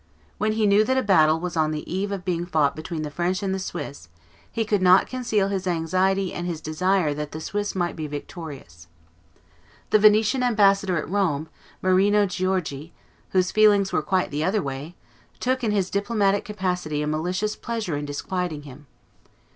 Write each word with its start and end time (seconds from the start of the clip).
When 0.39 0.53
he 0.53 0.65
knew 0.65 0.83
that 0.85 0.97
a 0.97 1.03
battle 1.03 1.39
was 1.39 1.55
on 1.55 1.69
the 1.69 1.85
eve 1.87 2.11
of 2.11 2.25
being 2.25 2.47
fought 2.47 2.75
between 2.75 3.03
the 3.03 3.11
French 3.11 3.43
and 3.43 3.53
the 3.53 3.59
Swiss, 3.59 4.09
he 4.51 4.65
could 4.65 4.81
not 4.81 5.05
conceal 5.05 5.49
his 5.49 5.67
anxiety 5.67 6.33
and 6.33 6.47
his 6.47 6.59
desire 6.59 7.13
that 7.13 7.33
the 7.33 7.39
Swiss 7.39 7.75
might 7.75 7.95
be 7.95 8.07
victorious. 8.07 8.87
The 9.91 9.99
Venetian 9.99 10.41
ambassador 10.41 10.97
at 10.97 11.07
Rome, 11.07 11.49
Marino 11.83 12.25
Giorgi, 12.25 12.93
whose 13.29 13.51
feelings 13.51 13.93
were 13.93 14.01
quite 14.01 14.31
the 14.31 14.43
other 14.43 14.63
way, 14.63 14.95
took, 15.39 15.63
in 15.63 15.69
his 15.69 15.91
diplomatic 15.91 16.43
capacity, 16.45 17.03
a 17.03 17.05
malicious 17.05 17.55
pleasure 17.55 17.95
in 17.95 18.05
disquieting 18.05 18.63
him. 18.63 18.87